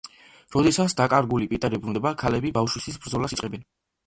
როდესაც 0.53 0.95
დაკარგული 1.01 1.49
პიტერი 1.51 1.81
ბრუნდება, 1.83 2.15
ქალები 2.23 2.53
ბავშვისთვის 2.57 2.99
ბრძოლას 3.05 3.39
იწყებენ. 3.39 3.67